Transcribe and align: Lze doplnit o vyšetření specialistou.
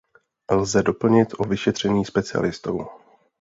Lze 0.51 0.83
doplnit 0.83 1.29
o 1.37 1.43
vyšetření 1.43 2.05
specialistou. 2.05 2.87